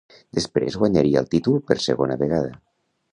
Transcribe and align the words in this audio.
Després 0.37 0.77
guanyaria 0.83 1.21
el 1.23 1.29
títol 1.35 1.61
per 1.67 1.77
segona 1.89 2.17
vegada. 2.23 2.57